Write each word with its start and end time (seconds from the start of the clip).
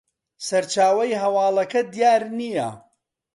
سەرچاوەی 0.45 1.19
هەواڵەکە 1.21 1.81
دیار 1.93 2.21
نییە 2.37 2.69